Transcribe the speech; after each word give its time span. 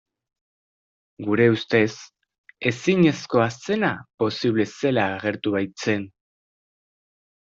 Gure 1.27 1.43
ustez 1.55 1.89
ezinezkoa 2.71 3.45
zena 3.67 3.91
posible 4.23 4.67
zela 4.85 5.05
agertu 5.19 5.53
baitzen. 5.59 6.09